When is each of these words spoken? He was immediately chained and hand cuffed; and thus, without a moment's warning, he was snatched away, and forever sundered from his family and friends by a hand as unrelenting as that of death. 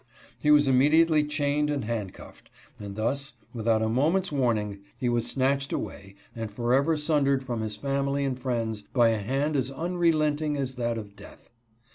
He 0.39 0.49
was 0.49 0.67
immediately 0.67 1.23
chained 1.23 1.69
and 1.69 1.85
hand 1.85 2.11
cuffed; 2.11 2.49
and 2.79 2.95
thus, 2.95 3.33
without 3.53 3.83
a 3.83 3.87
moment's 3.87 4.31
warning, 4.31 4.79
he 4.97 5.09
was 5.09 5.29
snatched 5.29 5.71
away, 5.71 6.15
and 6.35 6.49
forever 6.49 6.97
sundered 6.97 7.43
from 7.43 7.61
his 7.61 7.75
family 7.75 8.25
and 8.25 8.39
friends 8.39 8.81
by 8.81 9.09
a 9.09 9.19
hand 9.21 9.55
as 9.55 9.69
unrelenting 9.69 10.57
as 10.57 10.73
that 10.73 10.97
of 10.97 11.15
death. 11.15 11.51